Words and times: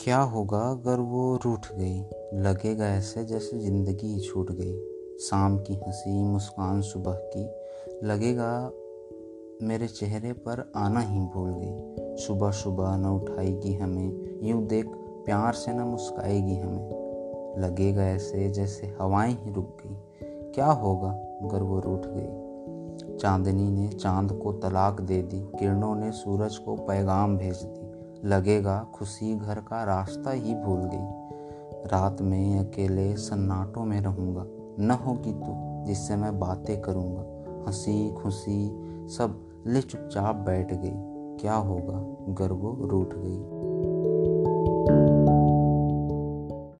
क्या 0.00 0.20
होगा 0.20 0.58
अगर 0.58 1.00
वो 1.00 1.36
रूठ 1.44 1.66
गई? 1.72 2.00
लगेगा 2.34 2.86
ऐसे 2.86 3.24
जैसे 3.24 3.58
ज़िंदगी 3.58 4.06
ही 4.06 4.20
छूट 4.20 4.50
गई। 4.50 4.80
शाम 5.18 5.58
की 5.58 5.74
हँसी, 5.74 6.22
मुस्कान 6.22 6.80
सुबह 6.80 7.12
की। 7.12 7.44
लगेगा 8.06 8.70
मेरे 9.66 9.88
चेहरे 9.88 10.32
पर 10.32 10.72
आना 10.76 11.00
ही 11.00 11.20
भूल 11.20 11.50
गई। 11.50 12.16
सुबह 12.16 12.50
सुबह 12.50 12.96
न 12.96 13.06
उठाएगी 13.06 13.74
हमें। 13.74 14.40
यूँ 14.42 14.66
देख 14.66 14.86
प्यार 14.96 15.52
से 15.52 15.72
न 15.72 15.80
मुस्काएगी 15.80 16.56
हमें। 16.56 16.88
लगेगा 17.58 18.02
ऐसे 18.02 18.48
जैसे 18.50 18.96
हवाएँ 19.00 19.32
ही 19.32 19.52
रुक 19.52 19.78
गई। 19.86 19.96
क्या 20.54 20.66
होगा 20.66 21.10
अगर 21.42 21.62
वो 21.62 21.80
रूठ 21.80 22.00
गई? 22.04 23.16
चांदनी 23.16 23.70
ने 23.70 23.88
चाँद 23.88 24.32
को 24.32 24.52
तलाक 24.52 25.00
दे 25.00 25.22
दी। 25.22 25.40
किरणों 25.40 25.94
ने 25.94 26.12
सूरज 26.12 26.56
को 26.56 26.76
पैगाम 26.76 27.38
भेज 27.38 27.62
दी। 27.62 27.89
लगेगा, 28.24 28.86
खुशी 28.94 29.36
घर 29.36 29.54
का 29.54 29.84
रास्ता 29.84 30.30
ही 30.30 30.54
भूल 30.54 30.80
गई। 30.80 31.30
रात 31.86 32.22
में 32.22 32.58
अकेले 32.58 33.16
सन्नाटों 33.16 33.84
में 33.84 34.00
रहूँगा। 34.00 34.46
न 34.84 34.90
होगी 34.90 35.32
तू 35.32 35.84
जिससे 35.86 36.16
मैं 36.16 36.38
बातें 36.38 36.80
करूँगा। 36.80 37.20
हँसी, 37.66 38.12
खुशी 38.12 38.68
सब 39.08 39.48
ले 39.66 39.80
चुपचाप 39.82 40.34
बैठ 40.36 40.74
गई। 40.74 40.92
क्या 41.40 41.54
होगा? 41.54 42.26
गर्वो 42.34 42.86
रूठ 42.86 43.08
गई। 43.14 44.99